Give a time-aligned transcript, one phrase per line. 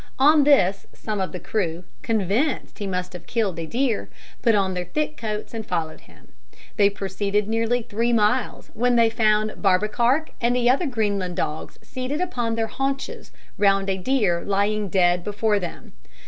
[0.17, 4.09] On this, some of the crew, convinced that he must have killed a deer,
[4.41, 6.29] put on their thick coats and followed him.
[6.75, 12.19] They proceeded nearly three miles, when they found Barbekark and the other Greenland dogs seated
[12.19, 15.93] upon their haunches round a deer lying dead before them.